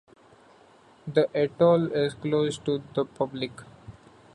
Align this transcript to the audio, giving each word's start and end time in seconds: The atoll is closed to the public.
The 1.05 1.29
atoll 1.35 1.91
is 1.93 2.15
closed 2.15 2.65
to 2.65 2.81
the 2.95 3.05
public. 3.05 3.51